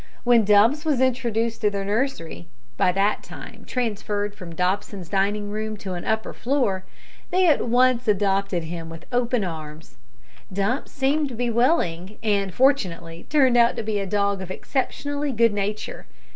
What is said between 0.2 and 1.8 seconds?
When Dumps was introduced to